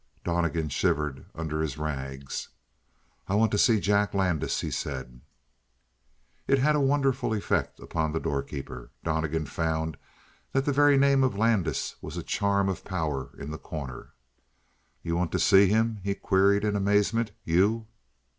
[0.23, 2.49] Donnegan shivered under his rags.
[3.27, 5.21] "I want to see Jack Landis," he said.
[6.47, 8.89] It had a wonderful effect upon the doorkeeper.
[9.03, 9.97] Donnegan found
[10.53, 14.15] that the very name of Landis was a charm of power in The Corner.
[15.03, 17.29] "You want to see him?" he queried in amazement.
[17.43, 17.85] "You?"